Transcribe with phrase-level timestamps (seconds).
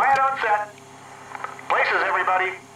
[0.00, 0.74] Quiet on set.
[1.68, 2.69] Places, everybody.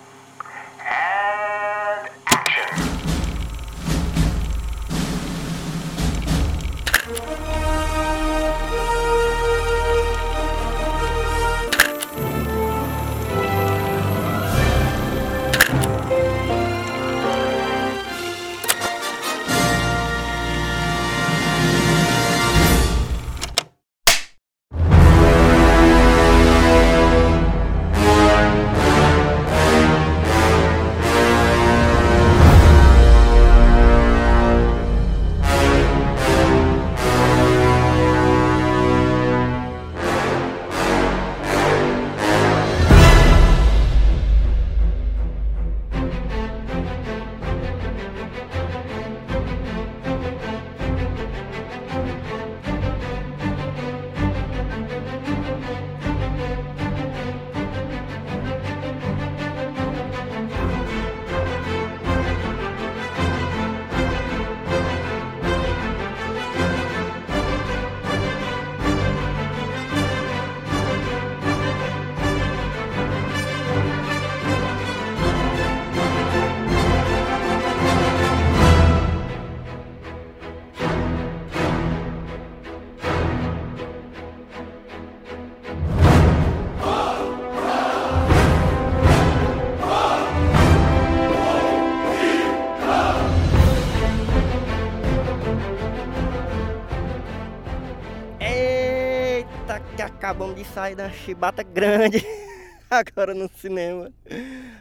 [100.25, 102.25] Acabamos de sair da chibata grande
[102.89, 104.11] agora no cinema.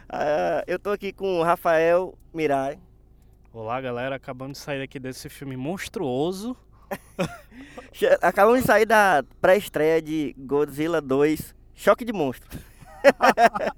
[0.08, 2.78] Ah, eu tô aqui com o Rafael Mirai.
[3.52, 4.16] Olá, galera.
[4.16, 6.56] Acabamos de sair aqui desse filme monstruoso.
[8.22, 12.58] Acabamos de sair da pré-estreia de Godzilla 2, Choque de Monstros.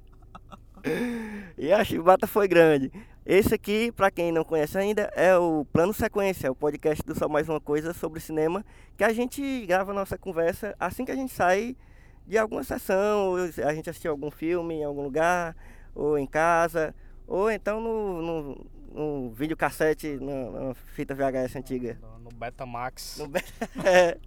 [1.59, 2.93] e a chibata foi grande.
[3.29, 7.29] Esse aqui, pra quem não conhece ainda, é o Plano Sequência, o podcast do Só
[7.29, 8.65] Mais Uma Coisa sobre cinema,
[8.97, 11.77] que a gente grava a nossa conversa assim que a gente sai
[12.25, 15.57] de alguma sessão, ou a gente assistiu algum filme em algum lugar,
[15.93, 16.95] ou em casa,
[17.27, 21.99] ou então no, no, no videocassete, na, na fita VHS antiga.
[22.03, 23.19] No- Betamax.
[23.19, 23.41] No Be-
[23.85, 24.19] É.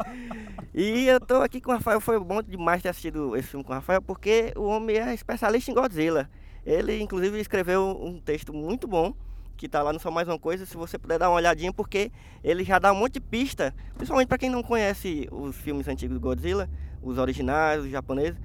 [0.74, 3.72] E eu tô aqui com o Rafael, foi bom demais ter assistido esse filme com
[3.72, 6.30] o Rafael, porque o homem é especialista em Godzilla.
[6.66, 9.14] Ele, inclusive, escreveu um texto muito bom,
[9.58, 12.12] que tá lá no Só Mais Uma Coisa, se você puder dar uma olhadinha, porque
[12.44, 16.16] ele já dá um monte de pista, principalmente para quem não conhece os filmes antigos
[16.16, 16.70] do Godzilla,
[17.02, 18.40] os originais, os japoneses.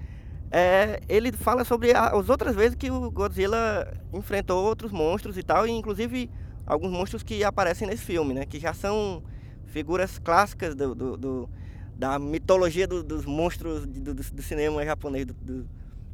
[0.50, 5.66] É, ele fala sobre as outras vezes que o Godzilla enfrentou outros monstros e tal,
[5.66, 6.30] e inclusive
[6.66, 8.44] alguns monstros que aparecem nesse filme, né?
[8.46, 9.22] Que já são
[9.66, 11.48] figuras clássicas do, do- do-
[11.96, 15.26] da mitologia do- dos monstros do- do cinema japonês.
[15.26, 15.68] do- do-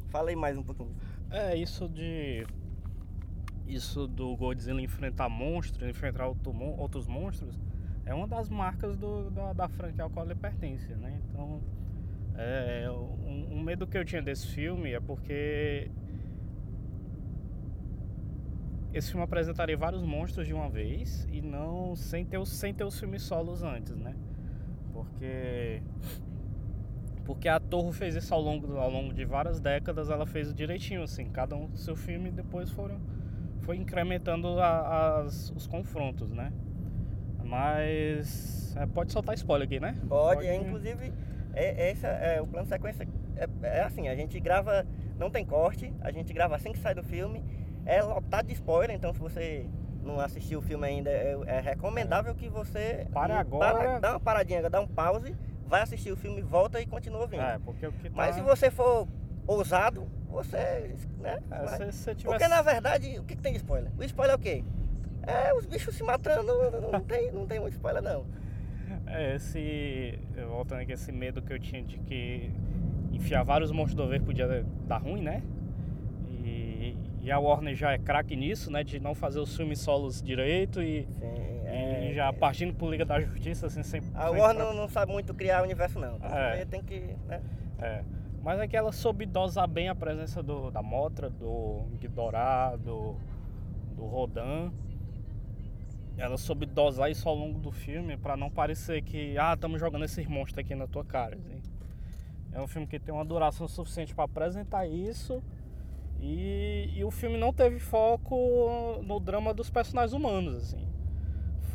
[0.09, 0.89] Fala aí mais um pouquinho.
[1.31, 2.45] É, isso de.
[3.67, 7.57] Isso do Godzilla enfrentar monstros, enfrentar outro outros monstros,
[8.05, 11.21] é uma das marcas do- da, da franquia ao qual ele pertence, né?
[11.29, 11.61] Então,
[12.35, 15.89] é, um, um medo que eu tinha desse filme é porque
[18.93, 22.99] esse filme apresentaria vários monstros de uma vez e não sem ter sem ter os
[22.99, 24.15] filmes solos antes, né?
[24.93, 25.81] Porque
[27.31, 31.01] porque a Torre fez isso ao longo, ao longo de várias décadas, ela fez direitinho,
[31.01, 32.99] assim, cada um do seu filme e depois foram,
[33.61, 36.51] foi incrementando a- as, os confrontos, né?
[37.41, 39.95] Mas é, pode soltar spoiler aqui, né?
[40.09, 41.13] Pode, é, inclusive,
[41.53, 44.85] é, essa, é, o plano sequência é, é assim, a gente grava,
[45.17, 47.41] não tem corte, a gente grava assim que sai do filme,
[47.85, 49.65] é lotado de spoiler, então se você
[50.03, 54.01] não assistiu o filme ainda, é, é recomendável que você Pare agora.
[54.01, 55.33] dá uma paradinha, dá um pause,
[55.71, 57.41] vai assistir o filme, volta e continua ouvindo.
[57.41, 58.15] É, porque o que tá...
[58.15, 59.07] Mas se você for
[59.47, 60.93] ousado, você.
[61.17, 62.23] Né, É, se você tivesse...
[62.25, 63.89] Porque na verdade, o que, que tem de spoiler?
[63.97, 64.63] O spoiler é o quê?
[65.23, 68.25] É os bichos se matando, não, não tem, não tem muito spoiler não.
[69.07, 70.19] É, esse.
[70.49, 72.51] Voltando aqui, esse medo que eu tinha de que
[73.13, 75.41] enfiar vários monstros do ver podia dar ruim, né?
[76.43, 78.83] E, e a Warner já é craque nisso, né?
[78.83, 83.05] De não fazer os filmes solos direito e, Sim, e é, já partindo pro Liga
[83.05, 84.01] da Justiça, assim, sem.
[84.13, 86.19] A sem Warner não, não sabe muito criar o universo não.
[86.19, 86.65] Tem, É.
[86.65, 87.15] tem que.
[87.27, 87.41] Né?
[87.79, 88.03] É.
[88.43, 93.15] Mas é que ela soube dosar bem a presença do, da Motra, do Ghidorah, do,
[93.95, 94.71] do Rodan.
[96.17, 100.05] Ela soube dosar isso ao longo do filme pra não parecer que, ah, estamos jogando
[100.05, 101.35] esses monstros aqui na tua cara.
[101.35, 101.61] assim.
[102.51, 105.41] É um filme que tem uma duração suficiente pra apresentar isso.
[106.19, 110.85] E, e o filme não teve foco no drama dos personagens humanos, assim.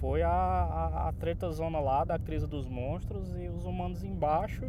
[0.01, 4.65] Foi a, a, a treta zona lá da crise dos monstros e os humanos embaixo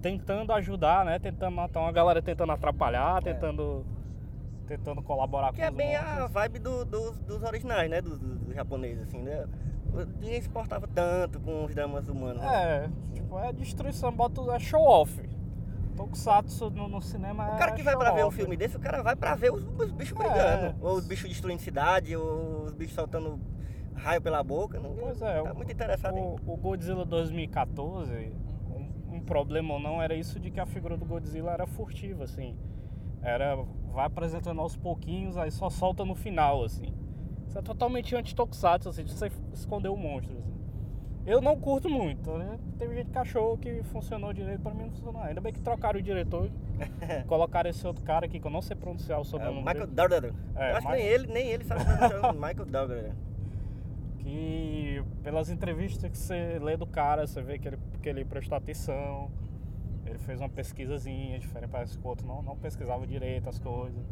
[0.00, 1.18] tentando ajudar, né?
[1.18, 3.32] Tentando matar uma galera tentando atrapalhar, É.
[3.32, 3.84] tentando.
[4.68, 6.30] Tentando colaborar Que com é os bem a monstros.
[6.32, 8.00] vibe do- dos, dos originais, né?
[8.00, 9.46] Dos, dos- dos japoneses, assim, né?
[10.20, 12.42] Ninguém se importava tanto com os dramas humanos.
[12.42, 12.48] né?
[12.84, 15.22] É, tipo, é destruição, bota é show off.
[15.96, 18.80] Tokusatsu no, no cinema O cara é que vai pra ver um filme desse, o
[18.80, 20.22] cara vai pra ver os, os bichos É.
[20.22, 20.74] brigando.
[20.84, 23.38] Ou os bichos destruindo cidade, ou os bichos soltando
[23.96, 24.78] raio pela boca.
[24.78, 26.22] Não, Pois é, tá o- muito interessado em.
[26.22, 28.32] O, o Godzilla 2014,
[28.70, 32.24] um, um problema ou não era isso de que a figura do Godzilla era furtiva,
[32.24, 32.56] assim.
[33.22, 33.56] Era,
[33.92, 36.92] vai apresentando aos pouquinhos, aí só solta no final, assim.
[37.48, 40.54] Isso é totalmente anti-tokusatsu, assim, de você esconder o monstro, assim.
[41.24, 42.56] Eu não curto muito, né?
[42.78, 45.20] Teve gente que achou que funcionou direito, pra mim não funcionou.
[45.22, 46.48] Ainda bem que trocaram o diretor,
[47.26, 50.32] colocaram esse outro cara aqui, que eu não sei pronunciar o É, sobrenome Michael dele.
[50.54, 53.16] É, Eu acho que nem ele, nem ele sabe pronunciar o Michael Duggar.
[54.26, 58.56] Que pelas entrevistas que você lê do cara, você vê que ele, que ele prestou
[58.58, 59.30] atenção,
[60.04, 64.04] ele fez uma pesquisazinha diferente, parece que o outro não, não pesquisava direito as coisas.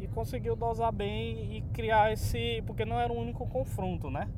[0.00, 2.62] E conseguiu dosar bem e criar esse.
[2.66, 4.28] Porque não era o único confronto, né?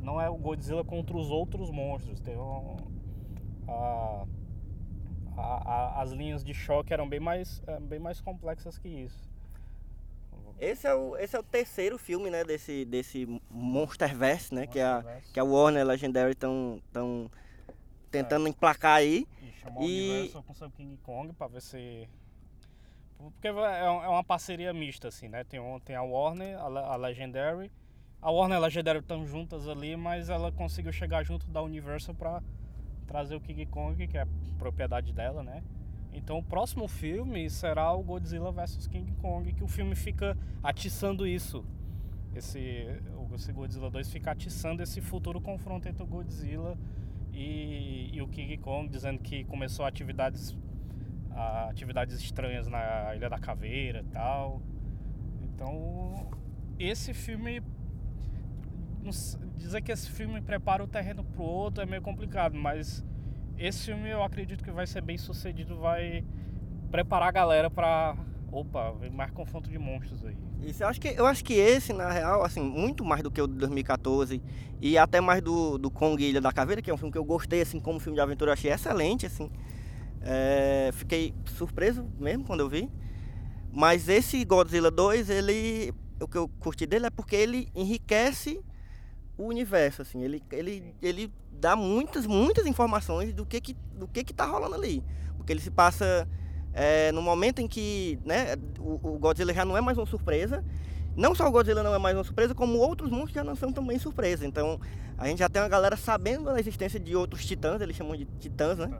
[0.00, 2.20] Não é o Godzilla contra os outros monstros.
[2.20, 2.76] Tem um,
[3.68, 4.24] a,
[5.36, 9.28] a- a- as linhas de choque eram bem mais, eh, bem mais complexas que isso.
[10.58, 14.94] Esse é o, esse é o terceiro filme, né, desse, desse Monsterverse, né, que, a,
[14.96, 15.32] Monsterverse.
[15.32, 17.30] que a Warner e a Legendary estão tão
[18.10, 19.26] tentando emplacar aí.
[19.42, 22.08] E chamar o E- Universal com seu King Kong pra ver se.
[23.18, 25.44] Porque é um- é uma parceria mista, assim, né?
[25.44, 27.70] Tem, um- tem a Warner, a, a Legendary.
[28.22, 32.14] A Warner e a Legendary estão juntas ali, mas ela conseguiu chegar junto da Universal
[32.14, 32.42] pra
[33.06, 34.26] trazer o King Kong, que é
[34.58, 35.62] propriedade dela, né?
[36.16, 41.26] Então o próximo filme será o Godzilla vs King Kong, que o filme fica atiçando
[41.26, 41.62] isso.
[42.34, 42.86] Esse,
[43.34, 46.76] esse Godzilla 2 fica atiçando esse futuro confronto entre o Godzilla
[47.32, 50.56] e, e o King Kong, dizendo que começou atividades,
[51.68, 54.62] atividades estranhas na Ilha da Caveira e tal.
[55.42, 56.30] Então,
[56.78, 57.62] esse filme.
[59.56, 63.04] Dizer que esse filme prepara o terreno pro outro é meio complicado, mas
[63.58, 66.24] esse filme eu acredito que vai ser bem sucedido, vai
[66.90, 68.16] preparar a galera pra.
[68.52, 70.36] Opa, mais confronto de monstros aí.
[70.62, 73.42] Isso, eu acho que eu acho que esse, na real, assim, muito mais do que
[73.42, 74.40] o de 2014
[74.80, 77.24] e até mais do, do Kong Ilha da Caveira, que é um filme que eu
[77.24, 79.50] gostei, assim, como filme de aventura, eu achei excelente, assim.
[80.22, 82.90] É, fiquei surpreso mesmo quando eu vi.
[83.72, 85.92] Mas esse Godzilla 2, ele.
[86.18, 88.64] O que eu curti dele é porque ele enriquece
[89.36, 90.22] o universo, assim.
[90.22, 94.74] Ele, ele, ele dá muitas, muitas informações do que que, do que que tá rolando
[94.74, 95.02] ali.
[95.36, 96.28] Porque ele se passa
[96.72, 100.64] é, no momento em que né, o, o Godzilla já não é mais uma surpresa.
[101.16, 103.72] Não só o Godzilla não é mais uma surpresa, como outros monstros já não são
[103.72, 104.46] também surpresa.
[104.46, 104.78] Então
[105.16, 108.26] a gente já tem uma galera sabendo da existência de outros titãs, eles chamam de
[108.38, 108.90] titãs, né?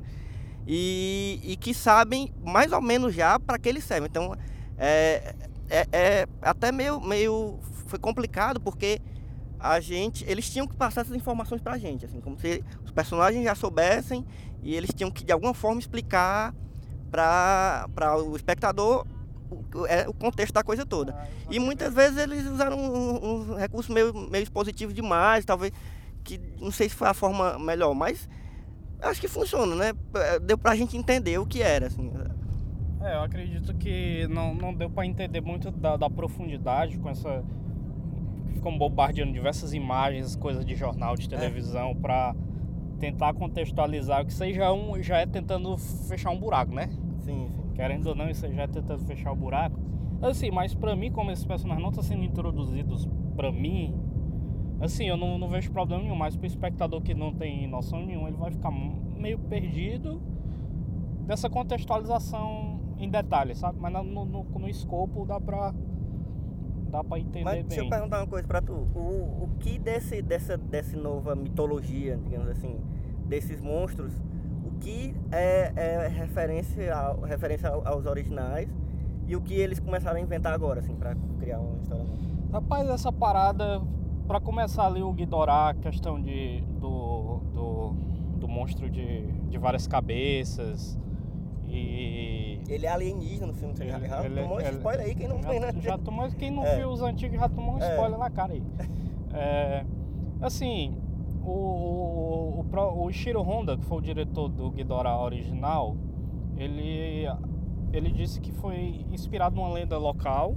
[0.66, 4.08] E, e que sabem mais ou menos já para que eles servem.
[4.08, 4.34] Então
[4.78, 5.34] é,
[5.68, 9.00] é, é até meio, meio foi complicado porque
[9.58, 13.44] a gente eles tinham que passar essas informações pra gente, assim, como se os personagens
[13.44, 14.24] já soubessem
[14.62, 16.54] e eles tinham que de alguma forma explicar
[17.10, 19.06] para o espectador
[19.74, 21.16] o, é, o contexto da coisa toda.
[21.50, 25.72] E muitas vezes eles usaram um, um recurso meio, meio expositivo demais, talvez
[26.24, 28.28] que não sei se foi a forma melhor, mas
[29.00, 29.92] acho que funciona, né?
[30.14, 32.12] É, Deu pra gente entender o que era, assim.
[33.00, 37.44] É, eu acredito que não, não deu pra entender muito da, da profundidade com essa.
[38.66, 42.34] Ficam bombardeando diversas imagens, coisas de jornal, de televisão, pra
[42.98, 45.00] tentar contextualizar o que seja um.
[45.00, 45.76] Já é tentando
[46.08, 46.88] fechar um buraco, né?
[47.20, 47.70] Sim, sim.
[47.76, 49.78] Querendo ou não, isso já é tentando fechar o buraco.
[50.20, 53.94] Assim, mas pra mim, como esses personagens não estão sendo introduzidos pra mim,
[54.80, 56.16] assim, eu não, não vejo problema nenhum.
[56.16, 60.20] Mas pro espectador que não tem noção nenhuma, ele vai ficar meio perdido
[61.24, 63.78] dessa contextualização em detalhe, sabe?
[63.78, 65.72] Mas no, no, no escopo dá pra,
[66.96, 67.90] dá pra entender Mas deixa eu bem.
[67.90, 68.72] perguntar uma coisa pra tu.
[68.72, 72.78] O, o que desse, dessa, dessa nova mitologia, digamos assim,
[73.26, 74.12] desses monstros,
[74.64, 78.68] o que é, é referência, ao, referência ao- aos originais
[79.26, 82.16] e o que eles começaram a inventar agora, assim, pra criar uma história nova?
[82.52, 83.82] Rapaz, essa parada,
[84.26, 87.90] pra começar ali o Ghidorah, a questão de, do, do,
[88.38, 90.98] do monstro de, de várias cabeças
[91.76, 92.60] e...
[92.68, 95.28] Ele é alienígena no filme, você já, Ele- já ele- tomou esse spoiler aí, quem
[95.28, 95.72] não tem, né?
[95.74, 96.76] já, já tomou, quem não É.
[96.76, 97.90] viu os antigos já tomou um É.
[97.92, 98.62] spoiler na cara aí.
[99.38, 99.84] É,
[100.40, 100.96] assim,
[101.44, 105.94] o, o, o, o Ishiro Honda, que foi o diretor do Ghidorah original,
[106.56, 107.26] ele,
[107.92, 110.54] ele disse que foi inspirado numa lenda local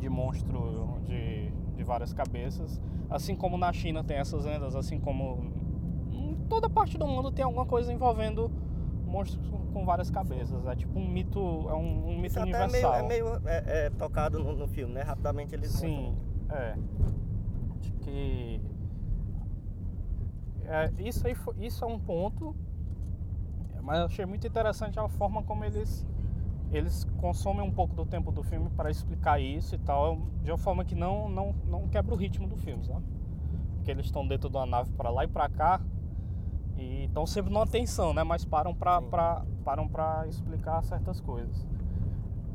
[0.00, 2.80] de monstro de, de várias cabeças.
[3.10, 5.44] Assim como na China tem essas lendas, assim como
[6.10, 8.50] em toda parte do mundo tem alguma coisa envolvendo
[9.08, 10.66] monstros com, várias cabeças.
[10.66, 11.38] É tipo um mito,
[11.68, 12.94] é um, um mito Isso até é meio, universal.
[12.94, 15.02] é meio é, é, tocado no, no filme, né?
[15.02, 16.14] Rapidamente eles Sim,
[16.50, 16.76] é.
[17.80, 18.60] De que.
[20.64, 22.54] É, isso aí foi- isso é um ponto,
[23.82, 26.06] mas eu achei muito interessante a forma como eles
[26.70, 30.58] eles consomem um pouco do tempo do filme para explicar isso e tal, de uma
[30.58, 33.02] forma que não não, não quebra o ritmo do filme, sabe?
[33.76, 35.80] Porque eles estão dentro de uma nave para lá e para cá
[36.78, 38.22] e estão sempre numa tensão, né?
[38.22, 39.00] Mas param para
[39.64, 41.66] param para explicar certas coisas.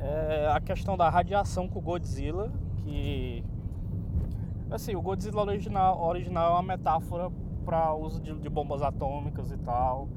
[0.00, 3.44] É, a questão da radiação com o Godzilla, que
[4.70, 7.30] assim, o Godzilla original, original é uma metáfora
[7.64, 10.08] para uso de, de bombas atômicas e tal.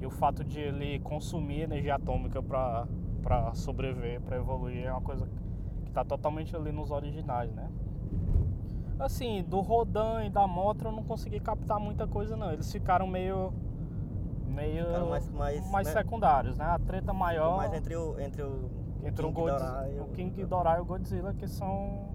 [0.00, 5.28] E o fato de ele consumir energia atômica para sobreviver, para evoluir é uma coisa
[5.84, 7.68] que tá totalmente ali nos originais, né?
[9.00, 12.52] Assim, do Rodan e da Motra eu não consegui captar muita coisa não.
[12.52, 13.52] Eles ficaram meio
[14.46, 15.92] meio Ficaram mais- mais, né?
[15.92, 16.64] secundários, né?
[16.66, 18.70] A treta maior mais entre o entre o
[19.02, 22.10] entre o, King Godz- Ghidorah e o King Ghidorah e o Godzilla, que são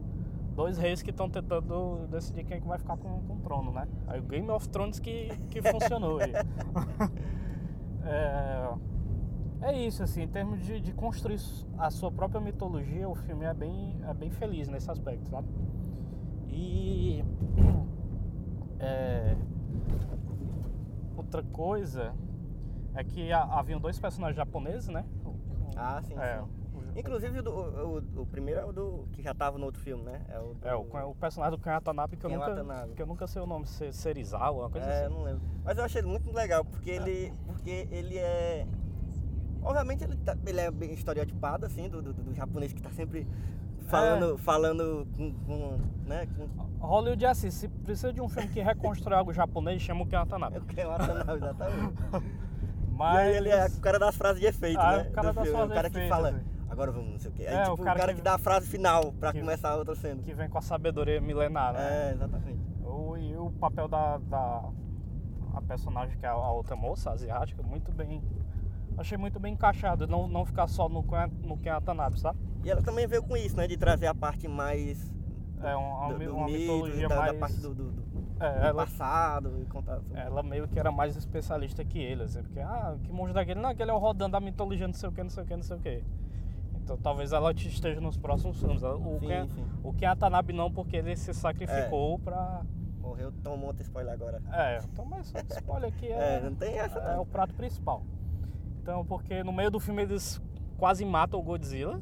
[0.55, 3.71] dois reis que estão tentando decidir quem é que vai ficar com, com o trono,
[3.71, 3.87] né?
[4.07, 6.31] Aí o Game of Thrones que, que funcionou aí.
[8.03, 8.69] é,
[9.61, 11.39] é isso, assim, em termos de, de construir
[11.77, 15.47] a sua própria mitologia, o filme é bem, é bem feliz nesse aspecto, sabe?
[16.49, 17.23] E...
[18.79, 19.35] é,
[21.17, 22.13] outra coisa
[22.93, 25.05] é que ha- haviam dois personagens japoneses, né?
[25.75, 26.47] Ah, sim, É, sim.
[26.97, 30.21] Inclusive o, o, o- primeiro é o do que já tava no outro filme, né?
[30.29, 32.93] É o, do, É, o, o personagem do Ken Watanabe que eu, Ken nunca, Watanabe.
[32.93, 35.13] que eu nunca sei o nome, Se- Serizawa, uma coisa É, assim.
[35.13, 35.41] não lembro.
[35.65, 37.33] Mas eu achei ele muito legal, porque ele.
[37.47, 38.65] Porque ele é.
[39.61, 43.27] Obviamente ele, tá- ele é bem estereotipado, assim, do, do, do japonês que tá sempre
[43.87, 46.47] falando, falando com, com, né, com
[46.85, 50.17] Hollywood é assim, se precisa de um filme que reconstrói algo japonês, chama o Ken
[50.17, 50.57] Watanabe.
[50.59, 51.93] o Ken Watanabe, exatamente.
[52.11, 52.25] Mas...
[53.15, 55.07] E aí ele é o cara das frases de efeito, Ah, né?
[55.09, 55.49] o cara das filme.
[55.57, 56.39] frases O cara que efeito, fala, assim.
[56.69, 57.45] agora vamos, não sei o quê.
[57.47, 58.23] Aí, É, o tipo, o cara cara, que- que...
[58.23, 60.21] dá a frase final pra que- começar a outra cena.
[60.21, 62.09] Que vem com a sabedoria milenar, né?
[62.09, 62.59] É, exatamente.
[62.85, 64.63] O, e o papel da, da
[65.53, 68.21] a personagem que é a outra moça, asiática, muito bem...
[68.97, 72.39] Achei muito bem encaixado, não, não ficar só no, Ken- no Ken Watanabe, sabe?
[72.63, 73.67] E ela também veio com isso, né?
[73.67, 75.13] De trazer a parte mais.
[75.61, 77.33] É uma, do, do uma mito, mitologia da, mais...
[77.33, 78.03] da parte do, do, do-
[78.39, 80.19] É, do ela, passado e contar sobre.
[80.19, 83.59] Ela meio que era mais especialista que ele, assim, porque, ah, que monstro daquele?
[83.59, 85.55] Não, aquele é o rodando da mitologia, não sei o que, não sei o que,
[85.55, 86.03] não sei o que.
[86.75, 88.83] Então talvez ela te esteja nos próximos filmes.
[88.83, 89.65] O Sim, Ken, sim.
[89.83, 92.61] o Ken Watanabe não, porque ele se sacrificou pra.
[93.01, 94.41] Morreu, tomou outro spoiler agora.
[94.51, 97.21] É, então, mas spoiler aqui É, é, não tem essa é não.
[97.23, 98.03] o prato principal.
[98.85, 100.39] Então, porque no meio do filme eles
[100.77, 101.99] quase matam o Godzilla,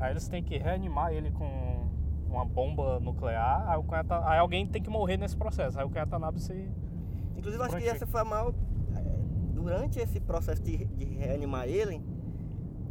[0.00, 1.86] aí eles têm que reanimar ele com
[2.28, 3.84] uma bomba nuclear, aí, o
[4.26, 5.78] aí alguém tem que morrer nesse processo.
[5.78, 6.52] Aí o Ken Watanabe se.
[7.36, 8.52] Inclusive, eu acho que essa foi a maior.
[8.96, 9.00] é,
[9.54, 12.02] Durante esse processo de, de reanimar ele,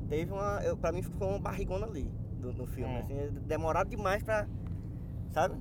[0.07, 0.61] teve uma.
[0.63, 2.93] Eu, pra mim ficou uma barrigona ali do- no filme.
[2.93, 2.99] Hum.
[2.99, 4.47] Assim, demorado demais pra.
[5.31, 5.55] Sabe?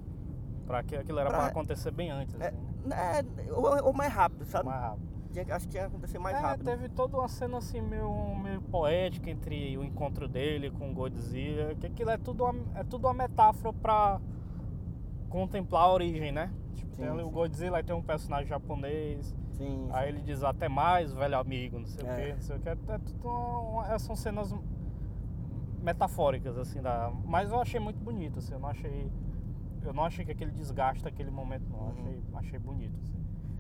[0.68, 4.12] Pra que aquilo era pra, Pra- acontecer bem antes, É, assim, é, ou, ou mais
[4.12, 4.68] rápido, sabe?
[4.68, 5.15] mais rápido.
[5.52, 6.64] Acho que que acontecer mais É, rápido.
[6.64, 11.75] teve toda uma cena assim meio, meio poética entre o encontro dele com o Godzilla,
[11.75, 14.21] que aquilo é tudo uma, é tudo uma metáfora pra
[15.28, 16.50] contemplar a origem, né?
[16.75, 17.33] Tipo, tem Sim, ali o sim.
[17.33, 19.88] Godzilla, aí tem um personagem japonês, Sim.
[19.92, 22.16] aí ele diz até mais, velho amigo, não sei o É.
[22.26, 22.68] que, não sei o que.
[22.68, 24.54] É, é tudo uma- é, são cenas
[25.83, 29.11] metafóricas, assim, da, mas eu achei muito bonito, assim, eu não achei.
[29.85, 31.78] Eu não achei que aquele desgaste aquele momento, não.
[31.78, 31.90] Uhum.
[31.90, 32.99] Achei, achei bonito.
[33.02, 33.14] assim.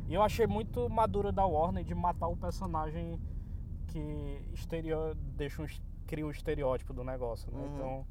[0.08, 3.20] E eu achei muito madura da Warner de matar o personagem
[3.88, 5.66] que exterior, deixa um,
[6.06, 7.60] cria o estereótipo do negócio, né?
[7.60, 7.74] Uhum.
[7.74, 8.06] Então,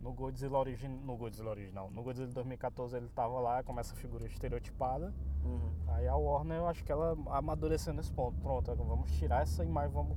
[0.00, 3.94] no Godzilla, origi no Godzilla original, no Godzilla de 2014 ele tava lá com essa
[3.96, 5.12] figura estereotipada.
[5.44, 5.70] Uhum.
[5.88, 8.38] Aí a Warner, eu acho que ela amadureceu nesse ponto.
[8.40, 10.16] Pronto, vamos tirar essa imagem, vamos,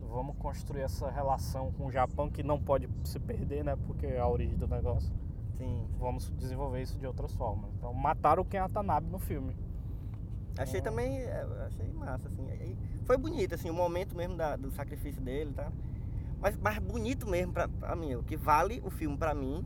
[0.00, 3.76] vamos construir essa relação com o Japão que não pode se perder, né?
[3.86, 5.12] Porque é a origem do negócio.
[5.52, 5.86] Sim.
[5.98, 7.70] Vamos desenvolver isso de outras formas.
[7.74, 9.54] Então mataram o Ken Watanabe no filme.
[10.56, 12.76] Achei também, é, achei massa, assim.
[13.04, 15.70] Foi bonito, assim, o momento mesmo da- do sacrifício dele, tá?
[16.40, 19.64] Mas, mas bonito mesmo pra, pra mim, o que vale o filme pra mim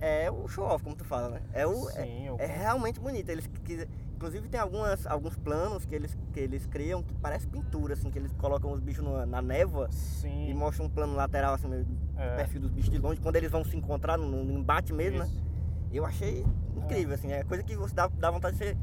[0.00, 1.42] é o show-off, como tu fala, né?
[1.52, 3.28] É, o, é, Sim, eu- é realmente bonito.
[3.30, 7.94] Eles, que, inclusive tem algumas, alguns planos que eles, que eles criam que parece pintura,
[7.94, 10.50] assim, que eles colocam os bichos na, na névoa Sim.
[10.50, 12.36] e mostram um plano lateral, assim, meio É.
[12.36, 15.26] perfil dos bichos de longe, quando eles vão se encontrar no, no embate mesmo, né?
[15.26, 15.46] Isso.
[15.92, 16.44] Eu achei
[16.76, 18.76] incrível, assim, é coisa que você dá, dá vontade de você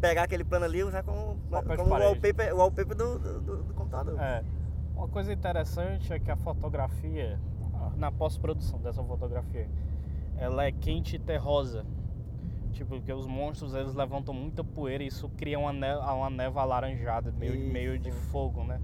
[0.00, 3.74] pegar aquele plano ali e usar como, Papel como wallpaper, wallpaper do, do, do- do
[3.74, 4.18] computador.
[4.20, 4.42] É.
[4.94, 7.38] Uma coisa interessante é que a fotografia,
[7.96, 9.68] na pós-produção dessa fotografia,
[10.38, 11.84] ela é quente e terrosa.
[12.72, 16.60] Tipo, porque os monstros eles levantam muita poeira e isso cria uma, ne uma neva
[16.60, 17.72] alaranjada, meio, Isso.
[17.72, 18.80] meio de fogo, né?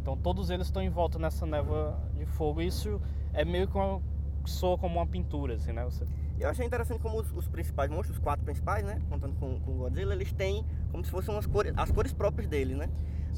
[0.00, 2.60] Então todos eles estão em volta nessa névoa de fogo.
[2.62, 3.00] Isso
[3.32, 4.00] é meio que uma,
[4.44, 5.84] soa como uma pintura, assim, né?
[5.84, 6.04] Você,
[6.42, 9.00] Eu achei interessante como os, os principais monstros, os quatro principais, né?
[9.08, 12.48] Contando com, com o Godzilla, eles têm como se fossem umas cores, as cores próprias
[12.48, 12.88] dele, né?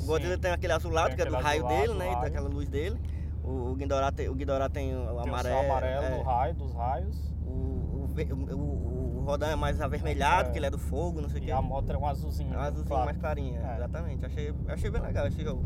[0.01, 0.41] O Godzilla Sim.
[0.41, 2.09] tem aquele azulado, Tem que é do raio azulado, dele, né?
[2.09, 2.21] raio.
[2.23, 2.99] Daquela luz dele.
[3.45, 5.37] O, o Ghidorah tem, o Ghidorah tem o tem amarelo.
[5.37, 6.17] o céu amarelo é.
[6.17, 7.33] do raio, dos raios.
[7.47, 10.45] O, o, o, o, o Rodan é mais avermelhado, É.
[10.45, 11.53] porque ele é do fogo, não sei o E quê.
[11.53, 12.55] a moto é um azulzinho.
[12.55, 13.05] É um azulzinho claro.
[13.05, 13.77] mais clarinho, é, É.
[13.77, 14.25] exatamente.
[14.25, 15.63] Achei, achei bem legal esse jogo.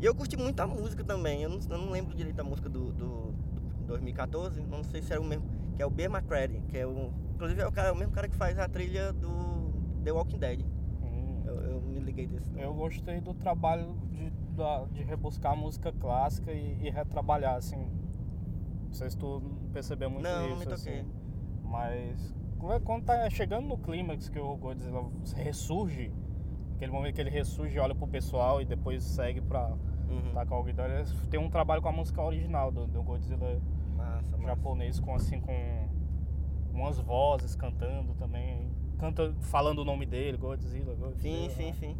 [0.00, 1.42] E eu curti muito a música também.
[1.44, 4.60] Eu não, eu não lembro direito da música do, do, do 2014.
[4.62, 5.44] Não sei se era o mesmo.
[5.80, 6.02] Que é o B.
[6.04, 7.10] McCready, que é o.
[7.36, 9.72] Inclusive é o, cara, é o mesmo cara que faz a trilha do
[10.04, 10.60] The Walking Dead.
[11.02, 11.42] Hum.
[11.46, 12.52] Eu, eu me liguei desse.
[12.60, 14.30] Eu gostei do trabalho de,
[14.92, 17.78] de rebuscar a música clássica e, e retrabalhar, assim.
[17.78, 19.40] Não sei se tu
[19.72, 20.98] percebeu muito Não, não isso, toquei.
[21.00, 21.08] assim.
[21.64, 22.34] Mas
[22.84, 26.12] quando- tá chegando no clímax que o Godzilla ressurge,
[26.76, 29.70] aquele momento que ele ressurge, olha pro pessoal e depois segue pra
[30.10, 30.30] Uhum.
[30.32, 33.58] atacar o Ghidorah, tem um trabalho com a música original do, do Godzilla
[34.00, 34.46] Massa, massa.
[34.48, 35.88] japonês com assim com
[36.72, 41.48] umas vozes cantando também, canta falando o nome dele, Godzilla, Godzilla.
[41.48, 41.72] Sim, sim, né?
[41.74, 41.96] sim.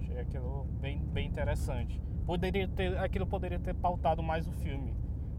[0.00, 2.00] Achei aquilo bem, bem interessante.
[2.26, 4.94] Poderia ter, aquilo poderia ter pautado mais o filme.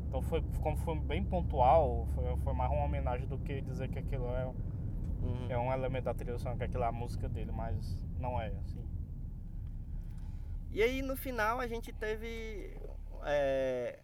[0.07, 3.99] Então foi, como foi bem pontual, foi, foi mais uma homenagem do que dizer que
[3.99, 4.45] aquilo é,
[5.21, 5.47] Uhum.
[5.49, 8.47] é um elemento da trilha sonora, que aquilo é a música dele, mas não é,
[8.59, 8.83] assim.
[10.71, 12.77] E aí no final a gente teve
[13.23, 13.99] é,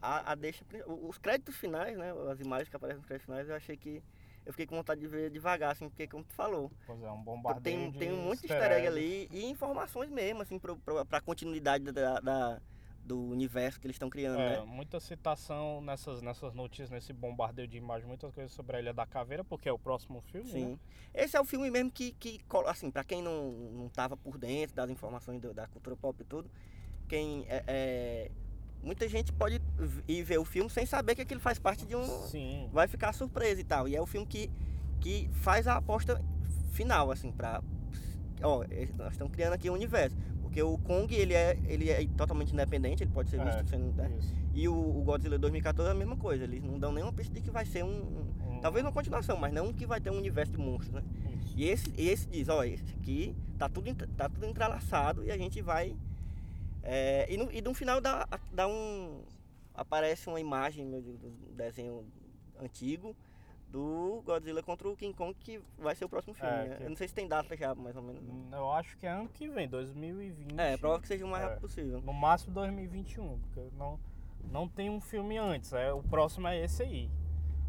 [0.00, 2.12] a, a deixa, os créditos finais, né?
[2.30, 4.02] As imagens que aparecem nos créditos finais, eu achei que
[4.44, 7.22] eu fiquei com vontade de ver devagar, assim, porque como tu falou, Pois é, um
[7.22, 11.04] bombardeio tem, tem um monte de easter egg ali e informações mesmo, assim, pro, pro,
[11.04, 12.60] pra continuidade da, da-
[13.04, 14.64] do universo que eles estão criando, É, né?
[14.66, 19.06] muita citação nessas, nessas notícias, nesse bombardeio de imagens, muitas coisas sobre a Ilha da
[19.06, 20.64] Caveira, porque é o próximo filme, Sim.
[20.72, 20.78] né?
[21.14, 24.74] Esse é o filme mesmo que, que assim, pra quem não, não tava por dentro
[24.74, 26.50] das informações do- da cultura pop e tudo,
[27.08, 28.30] quem é, é,
[28.82, 29.60] muita gente pode
[30.08, 32.68] ir ver o filme sem saber que aquilo faz parte de um Sim.
[32.72, 33.86] vai ficar surpresa e tal.
[33.88, 34.50] E é o filme que,
[35.00, 36.20] que faz a aposta
[36.72, 37.62] final, assim, pra.
[38.42, 40.16] Ó, esse- nós estamos criando aqui um universo.
[40.42, 43.92] Porque o Kong, ele é, ele é totalmente independente, ele pode ser visto É, sendo.
[43.94, 44.10] né?
[44.54, 46.44] E o, o Godzilla 2014 é a mesma coisa.
[46.44, 47.88] Eles não dão nenhuma pista de que vai ser um.
[48.48, 51.02] um- Talvez uma continuação, mas não que vai ter um universo de monstros, né?
[51.34, 51.54] Isso.
[51.56, 55.60] E esse, esse diz, ó, esse aqui tá tudo, tá tudo entrelaçado e a gente
[55.60, 55.94] vai.
[56.82, 59.20] é, e, no, e no final dá, dá um.
[59.76, 62.04] Aparece uma imagem meu, do desenho
[62.58, 63.14] antigo
[63.68, 66.50] do Godzilla contra o King Kong, que vai ser o próximo filme.
[66.50, 66.76] É, né?
[66.76, 68.22] que- Eu não sei se tem data já, mais ou menos.
[68.52, 70.58] Eu acho que é ano que vem, 2020.
[70.58, 71.46] É, provável que seja o mais É.
[71.46, 72.00] rápido possível.
[72.00, 73.98] No máximo 2021, porque não,
[74.50, 75.72] não tem um filme antes.
[75.72, 77.10] É, o próximo é esse aí.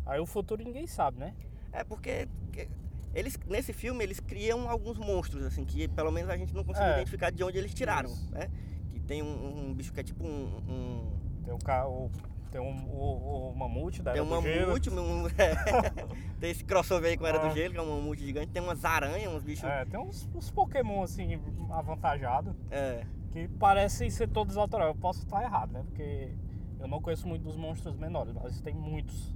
[0.06, 1.36] Aí o futuro ninguém sabe, né?
[1.74, 2.70] É porque que-
[3.14, 6.90] eles, nesse filme eles criam alguns monstros, assim, que pelo menos a gente não conseguiu
[6.92, 6.94] É.
[6.98, 8.32] identificar de onde eles tiraram, Isso.
[8.32, 8.50] né?
[8.92, 12.12] Que tem um, um bicho que é tipo um- um Tem o, ca- o,
[12.52, 15.24] tem um, o, o mamute da Tem um mamute, um,
[16.42, 17.48] tem esse crossover aí com a Era Ah.
[17.48, 18.48] do Gelo, que é um mamute gigante.
[18.52, 19.64] Tem umas aranhas, uns bichos.
[19.64, 23.06] É, tem uns, uns Pokémon assim, avantajados, É.
[23.32, 24.90] que parecem ser todos autorais.
[24.90, 25.84] Eu posso estar errado, né?
[25.86, 26.34] Porque
[26.82, 29.34] eu não conheço muito dos monstros menores, mas tem muitos.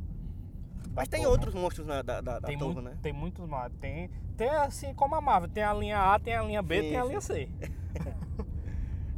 [0.88, 1.32] da Mas tem torre.
[1.32, 2.97] outros monstros na, da, da, da Tem, torre, muito, né?
[3.02, 3.71] tem muitos mais.
[3.80, 6.89] Tem, tem assim como a Marvel, tem a linha A, tem a linha B, Sim,
[6.89, 7.47] tem a linha C.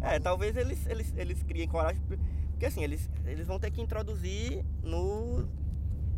[0.06, 2.02] É, talvez eles, eles, eles criem coragem.
[2.64, 5.46] Porque assim, eles, eles vão ter que introduzir no,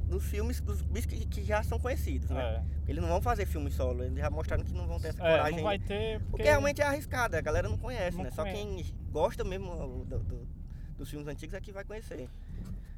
[0.08, 2.64] nos filmes dos bichos que, que já são conhecidos, né?
[2.64, 2.64] É.
[2.92, 5.32] Eles não vão fazer filme solo, eles já mostraram que não vão ter essa É,
[5.38, 5.56] coragem.
[5.58, 6.20] não vai ter.
[6.20, 8.30] Porque, Porque realmente é arriscado, a galera não conhece, Não né?
[8.30, 8.62] Só conhece.
[8.64, 10.48] quem gosta mesmo do- do-
[11.00, 12.30] dos filmes antigos é que vai conhecer.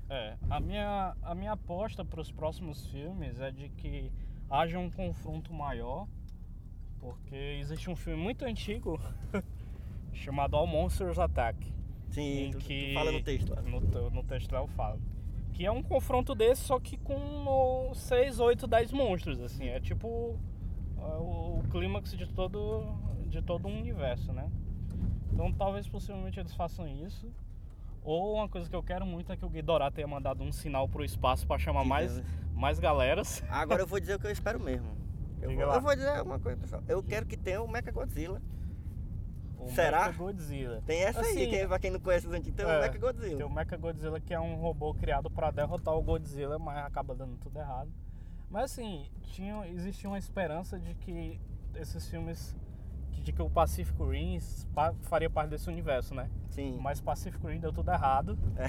[0.10, 4.12] É, a minha, a minha aposta para os próximos filmes é de que
[4.50, 6.06] haja um confronto maior,
[7.00, 9.00] porque existe um filme muito antigo
[10.12, 11.77] chamado All Monsters Attack.
[12.10, 13.62] Sim, em tu, tu que fala no texto lá.
[13.62, 15.00] No, no texto lá eu falo.
[15.54, 19.67] Que é um confronto desse, só que com 6, 8, 10 monstros, assim.
[19.67, 20.38] É tipo
[20.98, 22.84] é, o, o clímax de todo,
[23.28, 24.50] de todo um universo, né?
[25.32, 27.32] Então talvez possivelmente eles façam isso.
[28.04, 30.88] Ou uma coisa que eu quero muito é que o Ghidorah tenha mandado um sinal
[30.88, 32.28] pro espaço para chamar mais, Deus.
[32.54, 33.43] mais galeras.
[33.50, 34.96] Agora eu vou dizer o que eu espero mesmo.
[35.41, 36.82] Eu vou, eu vou dizer uma coisa, pessoal.
[36.88, 38.41] Eu quero que tenha o Mechagodzilla.
[39.67, 40.10] O Será?
[40.12, 40.82] Godzilla.
[40.86, 43.38] Tem essa aí, Assim, quem, pra quem não conhece os antigos, tem o É, Mechagodzilla.
[43.38, 47.38] Tem o Mechagodzilla que é um robô criado para derrotar o Godzilla, mas acaba dando
[47.38, 47.91] tudo errado.
[48.49, 51.39] Mas assim, tinha, existia uma esperança de que
[51.75, 52.56] esses filmes,
[53.23, 54.39] de que o Pacific Rim
[55.01, 56.30] faria parte desse universo, né?
[56.49, 56.77] Sim.
[56.82, 58.67] Mas Pacific Rim deu tudo errado É.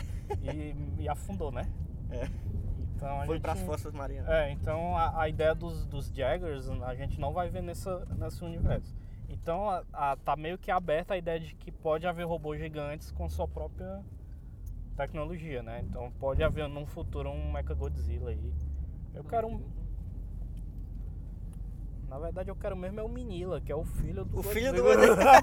[0.53, 1.71] e, e afundou, né?
[2.11, 2.29] É.
[2.97, 4.29] Então a Foi gente, pras Forças Marianas.
[4.29, 8.43] É, então a, a ideia dos, dos Jaggers a gente não vai ver nessa, nesse
[8.45, 8.93] universo.
[9.29, 13.11] Então a, a- tá meio que aberta a ideia de que pode haver robôs gigantes
[13.13, 14.03] com sua própria
[14.97, 15.81] tecnologia, né?
[15.89, 18.53] Então pode haver num futuro um Mechagodzilla aí.
[19.15, 19.63] Eu quero um.
[22.09, 24.73] Na verdade eu quero mesmo é o Minila, que é o filho do O filho
[24.73, 25.43] do Godzilla.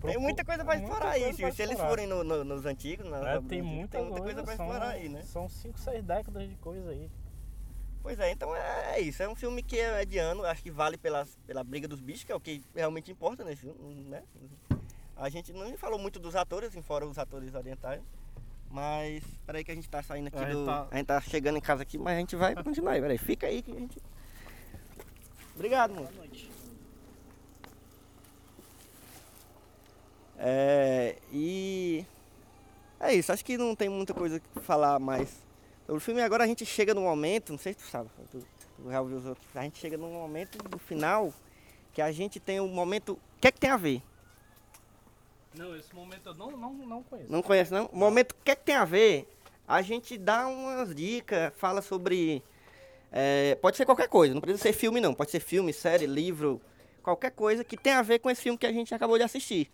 [0.00, 1.22] Tem muita coisa pra Muita explorar aí.
[1.34, 4.42] coisa Se, pra eles forem no- no- nos antigos, na- É, na- tem muita, coisa
[4.42, 5.22] pra são, explorar aí, né?
[5.22, 7.10] São 5, 6 décadas de coisa aí.
[8.08, 9.22] Pois é, então é isso.
[9.22, 12.24] É um filme que é de ano, acho que vale pela, pela briga dos bichos,
[12.24, 14.22] que é o que realmente importa nesse filme, né?
[15.14, 18.00] A gente não falou muito dos atores, assim, fora os atores orientais.
[18.70, 20.64] Mas, peraí que a gente tá saindo aqui A do...
[20.64, 23.18] tá- A gente tá chegando em casa aqui, mas a gente vai continuar aí, peraí.
[23.18, 23.98] Fica aí que a gente...
[25.54, 26.06] Obrigado, mano.
[26.06, 26.50] Boa noite.
[30.38, 32.06] É, e
[33.00, 35.46] é isso, acho que não tem muita coisa que falar mais
[35.88, 36.20] o filme.
[36.20, 38.38] Agora a gente chega num momento, não sei se tu sabe, tu,
[38.76, 41.32] tu já ouviu os outros, a gente chega num momento do final
[41.92, 43.14] que a gente tem um momento.
[43.14, 44.02] O que é que tem a ver?
[45.54, 47.32] Não, esse momento eu não, não, não conheço.
[47.32, 47.86] Não conhece não?
[47.86, 49.28] O momento o que é que tem a ver?
[49.66, 52.42] A gente dá umas dicas, fala sobre.
[53.10, 56.60] é, pode ser qualquer coisa, não precisa ser filme não, pode ser filme, série, livro,
[57.02, 59.70] qualquer coisa que tenha a ver com esse filme que a gente acabou de assistir.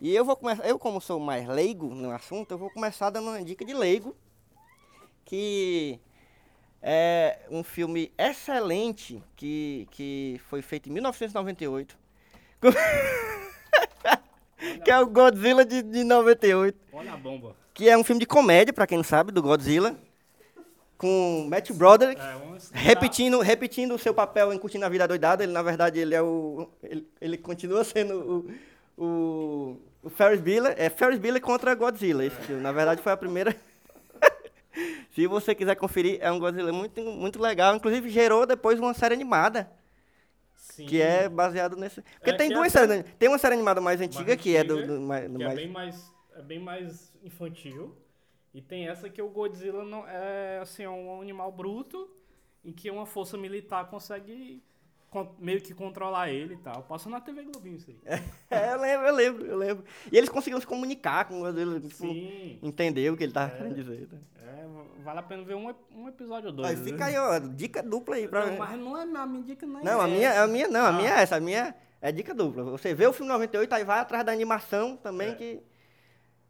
[0.00, 3.28] E eu vou começar, eu como sou mais leigo no assunto, eu vou começar dando
[3.28, 4.14] uma dica de leigo,
[5.26, 6.00] que
[6.80, 11.98] é um filme excelente que, que foi feito em 1998,
[14.84, 17.54] que é o Godzilla de, de 98 Olha a bomba.
[17.74, 19.96] que é um filme de comédia, pra quem não sabe, do Godzilla,
[20.96, 22.36] com Matt Broderick, É,
[22.72, 25.42] repetindo, repetindo o seu papel em Curtindo a Vida Doidada.
[25.44, 26.70] Ele, na verdade, ele é o...
[26.82, 28.46] Ele, ele continua sendo
[28.96, 30.74] o, o, o Ferris Bueller.
[30.78, 32.62] É Ferris Bueller contra Godzilla, esse filme.
[32.62, 33.54] Na verdade, foi a primeira...
[35.10, 37.74] Se você quiser conferir, é um Godzilla muito, muito legal.
[37.76, 39.70] Inclusive, gerou depois uma série animada,
[40.54, 40.86] Sim.
[40.86, 42.02] que é baseado nesse...
[42.02, 43.04] Porque É, tem que duas séries.
[43.18, 44.86] Tem uma série animada mais antiga, Mais que é do...
[44.86, 47.96] do, mais, do que é mais- bem mais é bem mais infantil
[48.52, 52.10] e tem essa que o Godzilla não é assim é um animal bruto
[52.62, 54.75] em que uma força militar consegue con-
[55.38, 59.06] meio que controlar ele e tal passa na TV Globinho isso aí É, eu lembro,
[59.06, 59.84] eu lembro, eu lembro.
[60.12, 63.74] E eles conseguiram se comunicar com Godzilla, tipo, sim entender o que ele tava querendo
[63.74, 64.08] dizer.
[64.12, 64.18] né?
[64.42, 66.84] é, vale a pena ver um, um episódio ou dois Aí né?
[66.84, 69.80] fica aí, ó, dica dupla aí pra não, mas não é a minha dica não
[69.80, 70.92] é Não, a minha, a minha não, a Ah.
[70.92, 72.62] minha é essa, a minha é dica dupla.
[72.64, 75.34] Você vê o filme 98, aí vai atrás da animação também, É.
[75.34, 75.62] que,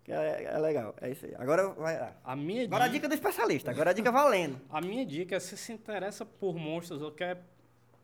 [0.04, 0.94] que é, é legal.
[1.00, 1.34] É isso aí.
[1.38, 2.12] Agora vai lá.
[2.24, 4.60] a minha Agora a dica dica do especialista, agora a dica valendo.
[4.68, 7.42] A minha dica é se se interessa por monstros ou quer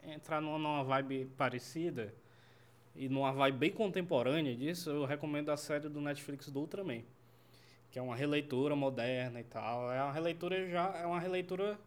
[0.05, 2.15] entrar numa, numa vibe parecida
[2.95, 7.03] e numa vibe bem contemporânea disso, eu recomendo a série do Netflix do Ultraman,
[7.91, 9.91] que é uma releitura moderna e tal.
[9.93, 11.79] É uma releitura já é uma releitura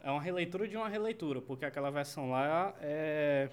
[0.00, 3.48] é uma releitura de uma releitura, porque aquela versão lá é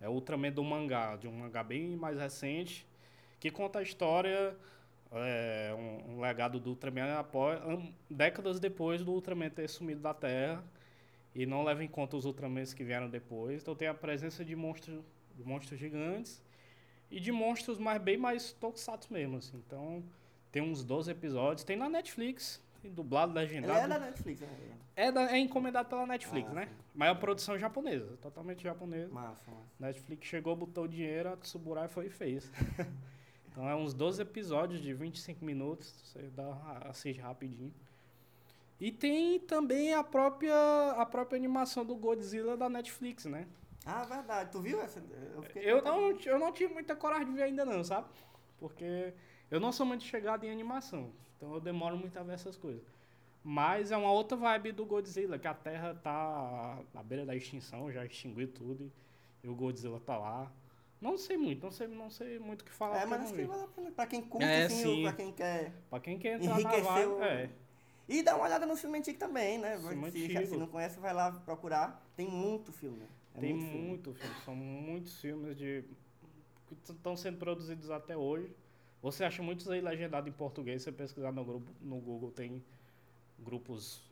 [0.00, 2.84] é Ultraman do mangá, de um mangá bem mais recente,
[3.38, 4.56] que conta a história
[5.12, 10.12] é, um, um legado do Ultraman após, um, décadas depois do Ultraman ter sumido da
[10.14, 10.62] Terra
[11.34, 13.62] e não leva em conta os Ultramans que vieram depois.
[13.62, 15.02] Então tem a presença de monstros,
[15.36, 16.42] de monstros gigantes
[17.10, 19.36] e de monstros mais, bem mais tokusatsu mesmo.
[19.38, 19.56] Assim.
[19.66, 20.02] Então
[20.50, 21.64] tem uns 12 episódios.
[21.64, 23.78] Tem na Netflix, tem dublado, legendado.
[23.78, 24.48] é da Netflix, né?
[24.94, 26.66] É, da- é encomendado pela Netflix, Ah, né?
[26.66, 26.72] sim.
[26.94, 29.10] Mas é produção japonesa, totalmente japonesa.
[29.12, 29.66] Massa, massa.
[29.80, 32.52] Netflix chegou, botou o dinheiro, a Tsuburai foi e fez.
[33.50, 36.52] então é uns 12 episódios de 25 minutos, você dá,
[36.84, 37.72] assiste rapidinho.
[38.82, 40.56] E tem também a própria,
[40.96, 43.46] a própria animação do Godzilla da Netflix, né?
[43.86, 44.50] Ah, verdade.
[44.50, 45.00] Tu viu essa?
[45.54, 48.08] Eu, Eu não, eu não tive muita coragem de ver ainda não, sabe?
[48.58, 49.14] Porque
[49.52, 52.82] eu não sou muito chegado em animação, então eu demoro muito a ver essas coisas.
[53.44, 57.90] Mas é uma outra vibe do Godzilla, que a Terra tá à beira da extinção,
[57.92, 58.90] já extinguiu tudo
[59.44, 60.50] e, o Godzilla tá lá.
[61.00, 63.02] Não sei muito, não sei, não sei muito o que falar.
[63.02, 63.90] É, mas acho que vale a pena.
[63.92, 65.72] Pra quem curte, É, assim, pra quem quer.
[65.90, 67.50] Pra quem quer entrar na vibe, o- é.
[68.12, 69.78] E dá uma olhada no filme antigo também, né?
[69.78, 70.56] Filme se, se antigo.
[70.58, 72.04] não conhece, vai lá procurar.
[72.16, 73.02] Tem muito filme.
[73.34, 73.86] É Tem muito filme.
[73.88, 75.82] muito filme, são muitos filmes de
[76.68, 78.50] que estão sendo produzidos até hoje.
[79.00, 82.62] Você acha muitos aí legendados em português, você pesquisar no grupo no Google tem
[83.38, 84.02] grupos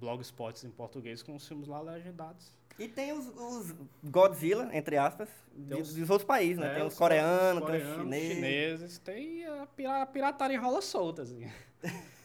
[0.00, 2.52] blogspots em português com os filmes lá legendados.
[2.78, 6.70] E tem os, os Godzilla, entre aspas, de- os- dos outros países, né?
[6.70, 8.34] É, tem os os coreanos, tem os coreanos, chineses.
[8.36, 9.44] chineses, tem
[9.86, 11.50] a pirataria rola solta, assim.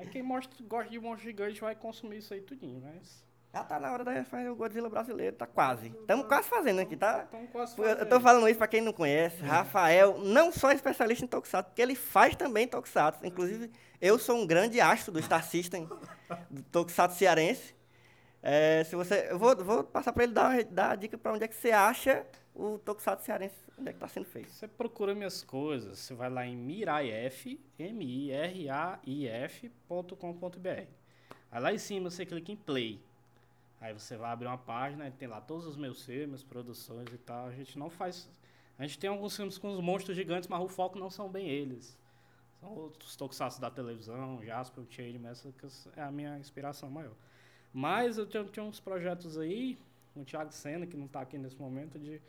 [0.00, 3.22] Aí quem mostra, gosta de monstro gigante vai consumir isso aí tudinho, mas...
[3.52, 5.88] Já tá na hora da fazer o Godzilla brasileiro, tá quase.
[5.88, 7.24] Estamos quase fazendo aqui, tá?
[7.28, 8.08] Então, quase Eu- Eu fazendo.
[8.08, 9.42] tô falando isso pra quem não conhece.
[9.42, 13.26] Rafael não só é especialista em Tokusatsu, porque ele faz também Tokusatsu.
[13.26, 13.68] Inclusive,
[14.00, 15.88] eu sou um grande astro do Star System,
[16.48, 17.74] do Tokusatsu cearense.
[18.42, 21.44] É, se você, eu vou, vou passar para ele dar, dar a dica para onde
[21.44, 24.50] é que você acha o Tokusatsu cearense, onde é que está sendo feito.
[24.50, 28.60] Você procura minhas coisas, você vai lá em miraif, M-I-R-A-I-F.com.br.
[31.52, 33.02] Aí lá em cima você clica em play.
[33.80, 37.46] Aí você vai abrir uma página tem lá todos os meus filmes, produções e tal.
[37.46, 38.30] A gente não faz.
[38.78, 41.48] A gente tem alguns filmes com os monstros gigantes, mas o foco não são bem
[41.48, 41.98] eles.
[42.60, 45.52] São outros tokusatsu da televisão, Jasper, Change, essa
[45.96, 47.14] é a minha inspiração maior.
[47.72, 49.78] Mas eu tinha, tinha uns projetos aí,
[50.14, 52.20] com o Thiago Senna, que não está aqui nesse momento, de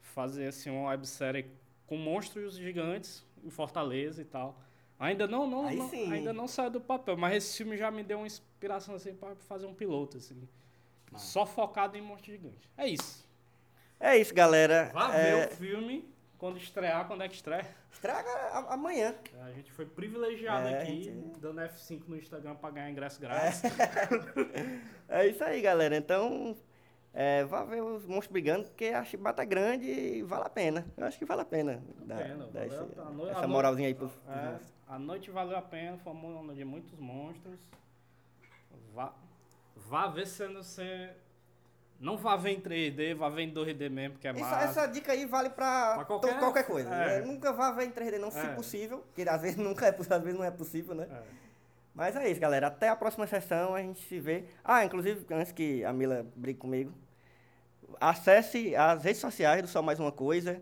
[0.00, 1.46] fazer assim, uma websérie
[1.86, 4.58] com monstros gigantes em Fortaleza e tal.
[4.98, 8.18] Ainda não, não, não- ainda não saiu do papel, mas esse filme já me deu
[8.18, 10.48] uma inspiração assim para fazer um piloto assim,
[11.16, 12.68] só focado em monstro gigante.
[12.76, 13.24] É isso.
[13.98, 14.90] É isso, galera.
[14.92, 16.04] Vá É, ver o filme
[16.44, 17.66] quando estrear, quando é que estreia.
[17.90, 19.14] Estraga a- amanhã.
[19.42, 23.62] A gente foi privilegiado É, aqui, gente- dando F5 no Instagram para ganhar ingresso grátis.
[25.08, 25.96] É isso aí, galera.
[25.96, 26.54] Então,
[27.14, 30.84] é, vá ver os monstros brigando, porque a chibata é grande e vale a pena.
[30.98, 31.82] Eu acho que vale a pena.
[32.00, 32.76] dar- pena, dar esse-
[33.12, 36.92] no- essa moralzinha aí pros, É, a noite valeu a pena, foi uma de muitos
[36.98, 37.58] monstros.
[38.92, 39.14] Vá,
[39.76, 41.10] vá ver se você.
[42.00, 44.64] Não vá ver em 3D, vá ver em 2D mesmo, que é massa.
[44.64, 46.88] essa dica aí vale pra, qualquer- qualquer, coisa.
[46.94, 47.20] é.
[47.20, 47.26] né?
[47.26, 48.48] Nunca vá ver em 3D não, se É.
[48.54, 51.08] possível, porque às vezes nunca é possível, às vezes não é possível, né?
[51.10, 51.22] É.
[51.94, 52.66] Mas é isso, galera.
[52.66, 54.44] Até a próxima sessão, a gente se vê.
[54.64, 56.92] Ah, inclusive, antes que a Mila brigue comigo,
[58.00, 60.60] acesse as redes sociais do Só Mais Uma Coisa.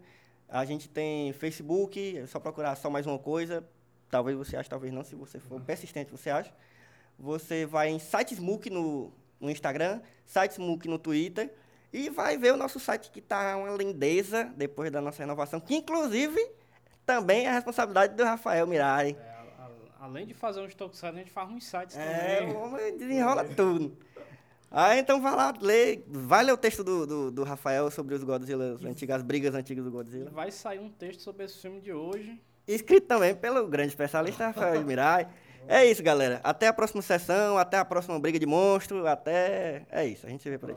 [0.48, 3.64] A gente tem Facebook, é só procurar Só Mais Uma Coisa.
[4.10, 5.02] Talvez você ache, talvez não.
[5.02, 6.52] Se você for persistente, você acha.
[7.18, 9.10] Você vai em Sitesmook no,
[9.42, 11.52] no Instagram, Sitesmook no Twitter.
[11.92, 15.60] E vai ver o nosso site que está uma lindeza depois da nossa renovação.
[15.60, 16.40] Que, inclusive,
[17.04, 19.14] também é a responsabilidade do Rafael Mirai.
[19.20, 19.64] É, a-
[20.00, 22.54] a- além de fazer uns tokusatsu, a gente faz uns sites É, também.
[22.54, 23.94] o homem desenrola tudo.
[24.70, 28.24] Ah, então vai lá ler, vai ler o texto do, do, do Rafael sobre os
[28.24, 30.30] Godzilla, as antigas as brigas antigas do Godzilla.
[30.30, 32.40] vai sair um texto sobre esse filme de hoje.
[32.66, 35.28] Escrito também pelo grande especialista Rafael Mirai.
[35.68, 36.40] É isso, galera.
[36.42, 39.82] Até a próxima sessão, até a próxima briga de monstro, até...
[39.90, 40.76] É isso, a gente se vê por aí.